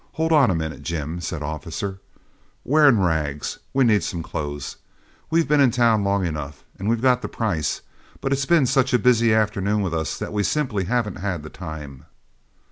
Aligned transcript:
"Hold 0.13 0.31
on 0.31 0.49
a 0.49 0.55
minute, 0.55 0.81
Jim," 0.81 1.21
said 1.21 1.43
Officer. 1.43 1.99
"We're 2.65 2.87
in 2.87 2.97
rags; 2.99 3.59
we 3.71 3.83
need 3.83 4.01
some 4.01 4.23
clothes. 4.23 4.77
We've 5.29 5.47
been 5.47 5.59
in 5.61 5.69
town 5.69 6.03
long 6.03 6.25
enough, 6.25 6.63
and 6.79 6.89
we've 6.89 7.03
got 7.03 7.21
the 7.21 7.27
price, 7.27 7.81
but 8.19 8.33
it's 8.33 8.47
been 8.47 8.65
such 8.65 8.95
a 8.95 8.97
busy 8.97 9.31
afternoon 9.31 9.81
with 9.83 9.93
us 9.93 10.17
that 10.17 10.33
we 10.33 10.41
simply 10.41 10.85
haven't 10.85 11.17
had 11.17 11.43
the 11.43 11.51
time." 11.51 12.05